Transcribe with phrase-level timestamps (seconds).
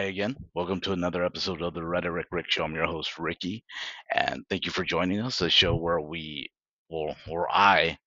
[0.00, 0.34] Hi again.
[0.54, 2.64] Welcome to another episode of the Rhetoric Rick Show.
[2.64, 3.62] I'm your host, Ricky,
[4.10, 5.42] and thank you for joining us.
[5.42, 6.50] A show where we,
[6.88, 7.98] or or I,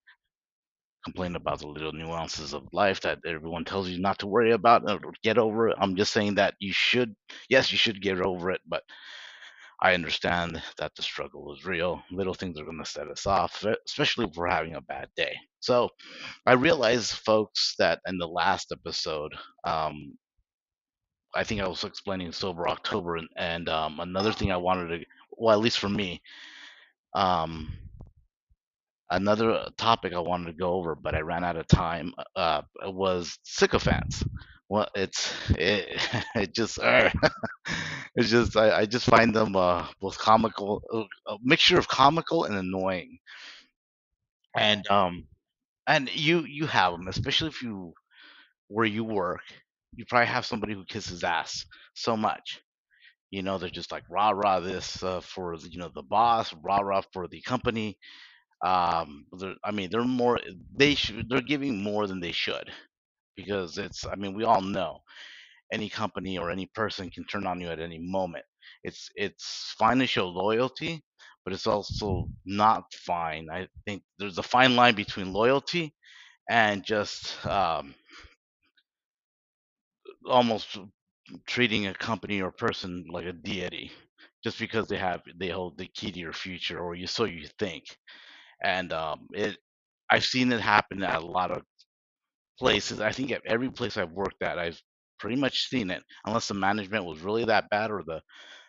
[1.04, 4.90] complain about the little nuances of life that everyone tells you not to worry about
[4.90, 5.76] or get over it.
[5.78, 7.14] I'm just saying that you should,
[7.48, 8.82] yes, you should get over it, but
[9.80, 12.02] I understand that the struggle is real.
[12.10, 15.36] Little things are going to set us off, especially if we're having a bad day.
[15.60, 15.90] So
[16.44, 20.18] I realize, folks, that in the last episode, um,
[21.34, 25.04] I think I was explaining sober October, and, and um, another thing I wanted to,
[25.32, 26.22] well, at least for me,
[27.14, 27.72] um,
[29.10, 32.12] another topic I wanted to go over, but I ran out of time.
[32.36, 34.24] Uh, was sycophants.
[34.68, 36.00] Well, it's it,
[36.34, 37.10] it just uh,
[38.16, 42.44] it's just I, I just find them uh, both comical, uh, a mixture of comical
[42.44, 43.18] and annoying,
[44.56, 45.26] and um
[45.86, 47.94] and you you have them, especially if you
[48.68, 49.42] where you work,
[49.96, 51.64] you probably have somebody who kisses ass
[51.94, 52.60] so much
[53.30, 56.80] You know, they're just like rah rah this uh, for you know the boss, rah
[56.80, 57.98] rah for the company.
[58.64, 59.26] Um,
[59.64, 60.40] I mean, they're more
[60.76, 62.70] they should they're giving more than they should
[63.36, 65.00] because it's I mean we all know
[65.72, 68.44] any company or any person can turn on you at any moment.
[68.84, 71.04] It's it's fine to show loyalty,
[71.44, 73.48] but it's also not fine.
[73.52, 75.94] I think there's a fine line between loyalty
[76.50, 77.94] and just um,
[80.28, 80.78] almost
[81.46, 83.92] treating a company or person like a deity
[84.44, 87.46] just because they have they hold the key to your future or you so you
[87.58, 87.84] think.
[88.62, 89.58] And um it
[90.10, 91.62] i've seen it happen at a lot of
[92.58, 93.00] places.
[93.00, 94.80] I think at every place i've worked at i've
[95.18, 96.02] pretty much seen it.
[96.26, 98.22] Unless the management was really that bad or the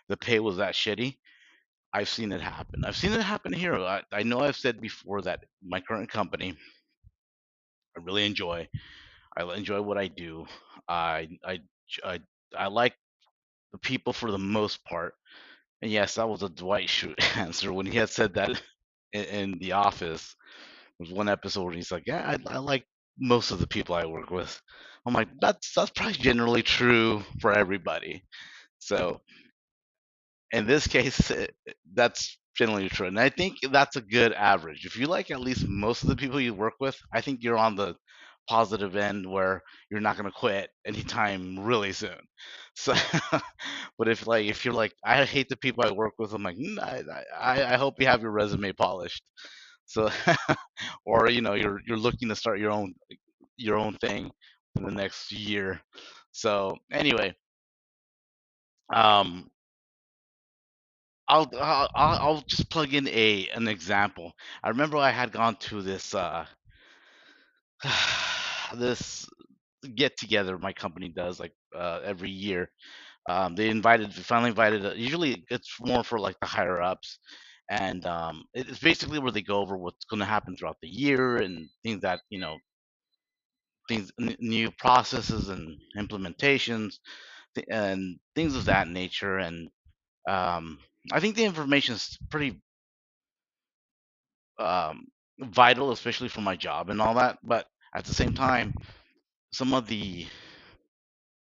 [0.09, 1.17] the pay was that shitty
[1.93, 2.85] i've seen it happen.
[2.85, 3.75] I've seen it happen here.
[3.75, 6.57] I, I know i've said before that my current company
[7.97, 8.67] i really enjoy
[9.37, 10.45] i enjoy what i do
[10.87, 11.59] i i
[12.03, 12.19] i,
[12.57, 12.95] I like
[13.71, 15.13] the people for the most part
[15.81, 18.61] And yes, that was a Dwight Schrute answer when he had said that
[19.13, 20.35] in, in The Office.
[20.99, 22.85] There was one episode where he's like, "Yeah, I, I like
[23.19, 24.61] most of the people I work with."
[25.05, 28.23] I'm like, "That's that's probably generally true for everybody."
[28.79, 29.21] So
[30.51, 31.47] in this case, eh,
[31.93, 34.85] that's generally true, and I think that's a good average.
[34.85, 37.57] If you like at least most of the people you work with, I think you're
[37.57, 37.95] on the
[38.47, 42.19] positive end where you're not going to quit anytime really soon.
[42.77, 42.93] So,
[43.97, 46.57] but if like if you're like I hate the people I work with, I'm like
[46.57, 47.03] "Mm, I
[47.39, 49.23] I, I hope you have your resume polished.
[49.85, 50.09] So,
[51.05, 52.93] or you know you're you're looking to start your own
[53.57, 54.31] your own thing
[54.77, 55.81] in the next year.
[56.31, 57.35] So anyway,
[58.93, 59.49] um,
[61.27, 64.33] I'll I'll I'll just plug in a an example.
[64.63, 66.47] I remember I had gone to this uh
[68.75, 69.27] this
[69.95, 72.69] get together my company does like uh, every year.
[73.29, 74.85] Um, they invited finally invited.
[74.85, 77.19] uh, Usually it's more for like the higher ups,
[77.69, 81.37] and um, it's basically where they go over what's going to happen throughout the year
[81.37, 82.57] and things that you know
[83.89, 86.95] things n- new processes and implementations
[87.55, 89.37] th- and things of that nature.
[89.39, 89.69] And
[90.29, 90.79] um,
[91.11, 92.61] I think the information is pretty
[94.59, 95.05] um,
[95.39, 97.39] vital, especially for my job and all that.
[97.43, 98.73] But at the same time,
[99.53, 100.27] some of the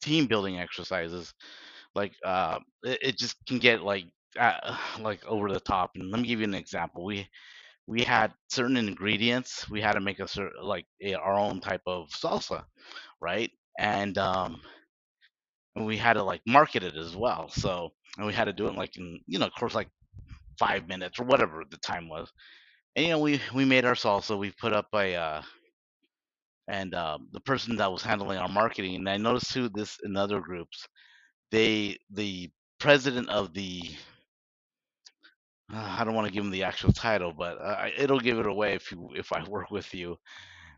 [0.03, 1.35] team building exercises,
[1.95, 4.07] like uh, it, it just can get like
[4.39, 5.93] uh, like over the top.
[5.95, 7.05] And let me give you an example.
[7.05, 7.29] We
[7.87, 9.69] we had certain ingredients.
[9.71, 12.65] We had to make a certain like a, our own type of salsa,
[13.21, 13.51] right?
[13.79, 14.61] And um,
[15.77, 17.49] and we had to like market it as well.
[17.51, 19.89] So and we had to do it like in you know, of course, like
[20.59, 22.33] five minutes or whatever the time was.
[22.97, 24.39] And you know, we we made our salsa.
[24.39, 25.43] We put up a uh,
[26.69, 30.17] and um, the person that was handling our marketing, and I noticed too this in
[30.17, 30.89] other groups,
[31.53, 32.51] they the
[32.81, 33.83] president of the
[35.73, 38.47] uh, I don't want to give him the actual title, but uh, it'll give it
[38.47, 40.17] away if you if I work with you.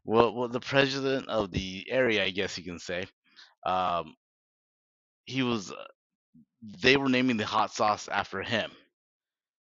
[0.04, 3.06] Well, well, the president of the area, I guess you can say,
[3.66, 4.14] um,
[5.26, 5.70] he was.
[5.72, 5.76] uh,
[6.82, 8.70] They were naming the hot sauce after him.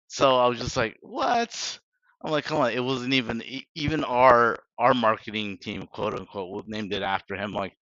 [0.08, 1.80] So I was just like, what?
[2.24, 3.42] I'm like, come on, it wasn't even
[3.74, 7.52] even our our marketing team, quote unquote, named it after him.
[7.52, 7.76] Like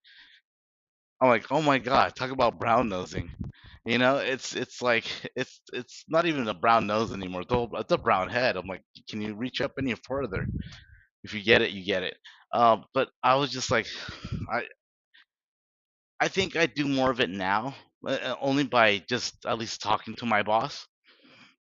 [1.21, 3.31] I'm like, oh my god, talk about brown nosing.
[3.85, 5.05] You know, it's it's like
[5.37, 7.43] it's it's not even a brown nose anymore.
[7.43, 8.57] It's, a, it's a brown head.
[8.57, 10.49] I'm like, can you reach up any further?
[11.25, 12.17] If you get it, you get it.
[12.55, 13.87] Um, but I was just like,
[14.53, 14.65] I
[16.21, 17.75] I think I do more of it now,
[18.07, 20.87] uh, uh, only by just at least talking to my boss.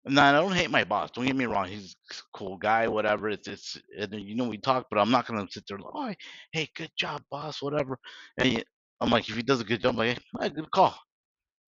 [0.06, 1.10] And I don't hate my boss.
[1.12, 1.66] Don't get me wrong.
[1.68, 3.28] He's a cool guy, whatever.
[3.30, 6.14] It's it's and, you know we talk, but I'm not gonna sit there like, oh,
[6.52, 7.98] hey, good job, boss, whatever.
[8.38, 8.62] And
[9.00, 10.94] I'm like, if he does a good job, I'm like, hey, good call.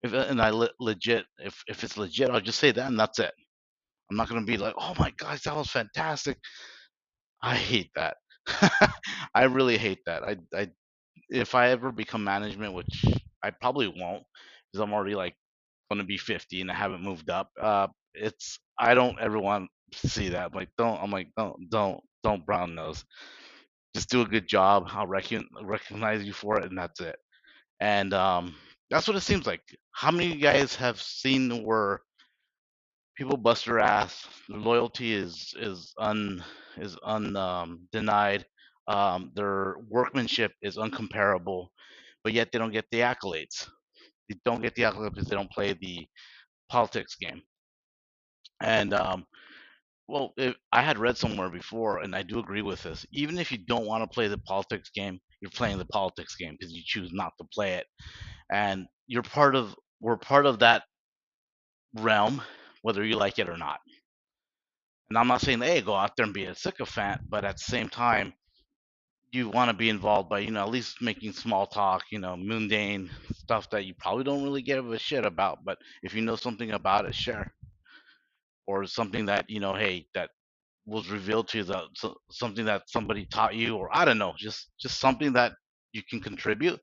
[0.03, 3.19] If and I le- legit, if if it's legit, I'll just say that and that's
[3.19, 3.33] it.
[4.11, 6.37] I'm not gonna be like, oh my gosh, that was fantastic.
[7.41, 8.17] I hate that.
[9.35, 10.23] I really hate that.
[10.23, 10.69] I I
[11.29, 13.05] if I ever become management, which
[13.43, 14.23] I probably won't,
[14.71, 15.35] because I'm already like
[15.91, 17.49] going to be 50 and I haven't moved up.
[17.61, 20.47] Uh, it's I don't ever want to see that.
[20.47, 21.01] I'm like don't.
[21.01, 23.05] I'm like don't don't don't brown nose.
[23.95, 24.85] Just do a good job.
[24.91, 27.17] I'll recon- recognize you for it, and that's it.
[27.79, 28.55] And um,
[28.89, 29.61] that's what it seems like.
[29.93, 32.01] How many guys have seen where
[33.17, 34.27] people bust their ass?
[34.49, 36.43] Their loyalty is is un
[36.77, 38.45] is un um, denied.
[38.87, 41.67] Um, their workmanship is uncomparable,
[42.23, 43.67] but yet they don't get the accolades.
[44.29, 46.07] They don't get the accolades because they don't play the
[46.69, 47.41] politics game.
[48.61, 49.25] And um,
[50.07, 53.05] well, if, I had read somewhere before, and I do agree with this.
[53.13, 56.55] Even if you don't want to play the politics game, you're playing the politics game
[56.59, 57.87] because you choose not to play it,
[58.51, 59.75] and you're part of.
[60.01, 60.83] We're part of that
[61.95, 62.41] realm,
[62.83, 63.79] whether you like it or not.
[65.09, 67.63] And I'm not saying, hey, go out there and be a sycophant, but at the
[67.63, 68.33] same time,
[69.31, 72.37] you want to be involved by, you know, at least making small talk, you know,
[72.37, 75.59] mundane stuff that you probably don't really give a shit about.
[75.65, 77.53] But if you know something about it, share.
[78.67, 80.29] Or something that, you know, hey, that
[80.85, 84.33] was revealed to you that so, something that somebody taught you or i don't know
[84.37, 85.53] just just something that
[85.93, 86.79] you can contribute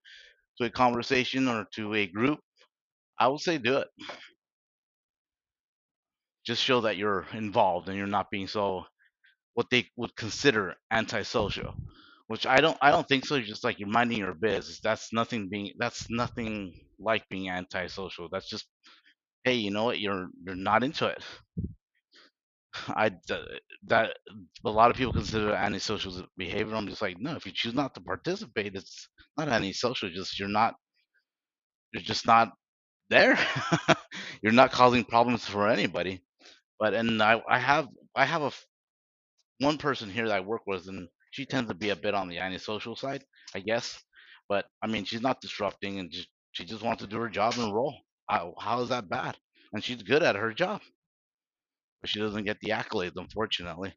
[0.58, 2.40] to a conversation or to a group
[3.18, 3.88] i would say do it.
[6.46, 8.84] Just show that you're involved and you're not being so
[9.54, 11.74] what they would consider antisocial
[12.28, 15.48] which i don't i don't think so just like you're minding your business that's nothing
[15.50, 18.66] being that's nothing like being antisocial that's just
[19.44, 21.22] hey you know what you're you're not into it
[22.88, 23.10] I
[23.86, 24.16] that
[24.64, 26.74] a lot of people consider antisocial behavior.
[26.74, 30.10] I'm just like, no, if you choose not to participate, it's not antisocial.
[30.10, 30.74] Just you're not,
[31.92, 32.52] you're just not
[33.10, 33.38] there.
[34.42, 36.22] you're not causing problems for anybody.
[36.80, 38.52] But and I, I have, I have a
[39.58, 42.28] one person here that I work with, and she tends to be a bit on
[42.28, 43.24] the antisocial side,
[43.54, 44.02] I guess.
[44.48, 47.54] But I mean, she's not disrupting, and just she just wants to do her job
[47.58, 47.94] and roll.
[48.28, 49.36] How, is that bad?
[49.72, 50.80] And she's good at her job
[52.02, 53.94] but she doesn't get the accolades, unfortunately.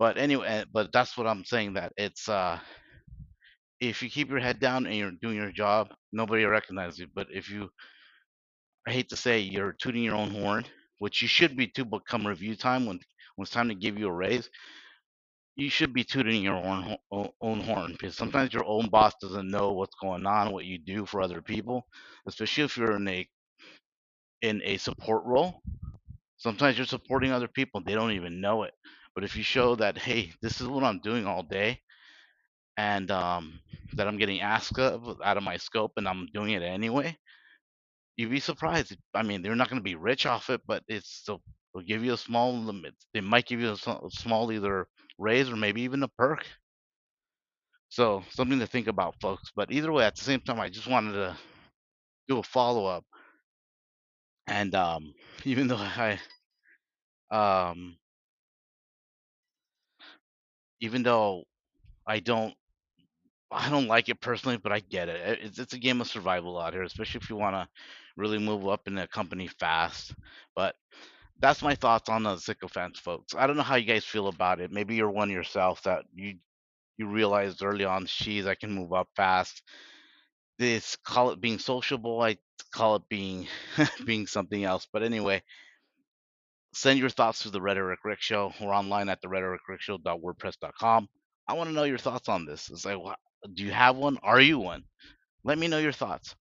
[0.00, 1.74] But anyway, but that's what I'm saying.
[1.74, 2.60] That it's uh,
[3.80, 7.08] if you keep your head down and you're doing your job, nobody recognizes you.
[7.14, 7.70] But if you,
[8.88, 10.66] I hate to say, you're tooting your own horn,
[11.00, 11.84] which you should be too.
[11.86, 13.00] But come review time, when
[13.36, 14.50] when it's time to give you a raise,
[15.56, 16.96] you should be tooting your own
[17.42, 21.06] own horn because sometimes your own boss doesn't know what's going on, what you do
[21.06, 21.86] for other people,
[22.28, 23.28] especially if you're in a
[24.42, 25.54] in a support role
[26.38, 28.74] Sometimes you're supporting other people, they don't even know it.
[29.14, 31.80] But if you show that, hey, this is what I'm doing all day,
[32.76, 33.60] and um,
[33.94, 37.16] that I'm getting asked of out of my scope, and I'm doing it anyway,
[38.16, 38.96] you'd be surprised.
[39.14, 41.42] I mean, they're not going to be rich off it, but it's still
[41.74, 42.94] they'll give you a small limit.
[43.14, 44.88] They might give you a small either
[45.18, 46.46] raise or maybe even a perk.
[47.90, 49.52] So something to think about, folks.
[49.56, 51.36] But either way, at the same time, I just wanted to
[52.28, 53.04] do a follow up,
[54.48, 55.14] and um,
[55.44, 56.18] even though I
[57.30, 57.96] um,
[60.80, 61.44] even though
[62.06, 62.54] I don't
[63.50, 65.40] I don't like it personally, but I get it.
[65.42, 67.68] It's it's a game of survival out here, especially if you want to
[68.16, 70.14] really move up in a company fast.
[70.56, 70.76] But
[71.40, 73.34] that's my thoughts on the sycophants, folks.
[73.36, 74.72] I don't know how you guys feel about it.
[74.72, 76.36] Maybe you're one yourself that you
[76.98, 79.62] you realized early on, geez, I can move up fast.
[80.58, 82.20] This call it being sociable.
[82.22, 82.38] I
[82.72, 83.46] call it being
[84.04, 84.86] being something else.
[84.92, 85.42] But anyway,
[86.74, 88.52] send your thoughts to the Rhetoric Rick Show.
[88.60, 91.08] We're online at the rhetoricrickshow.wordpress.com.
[91.48, 92.70] I want to know your thoughts on this.
[92.70, 92.98] It's like,
[93.54, 94.18] do you have one?
[94.22, 94.84] Are you one?
[95.44, 96.34] Let me know your thoughts.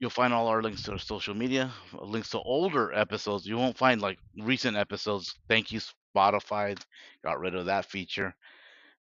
[0.00, 3.46] You'll find all our links to our social media, links to older episodes.
[3.46, 5.34] You won't find like recent episodes.
[5.48, 5.80] Thank you,
[6.14, 6.78] Spotify.
[7.24, 8.34] Got rid of that feature.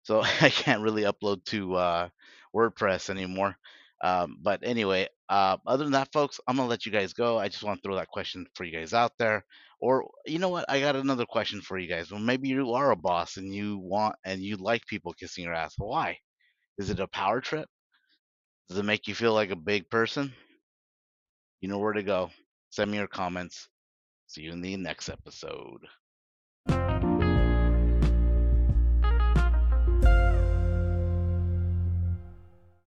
[0.04, 2.10] So I can't really upload to uh,
[2.56, 3.58] WordPress anymore.
[4.04, 7.40] Um, but anyway, uh, other than that, folks, I'm gonna let you guys go.
[7.40, 9.46] I just want to throw that question for you guys out there.
[9.80, 10.66] Or you know what?
[10.70, 12.12] I got another question for you guys.
[12.12, 15.54] Well, maybe you are a boss and you want and you like people kissing your
[15.56, 15.76] ass.
[15.78, 16.18] Why?
[16.78, 17.70] Is it a power trip?
[18.70, 20.34] Does it make you feel like a big person?
[21.62, 22.30] You know where to go.
[22.72, 23.70] Send me your comments.
[24.28, 25.82] See you in the next episode.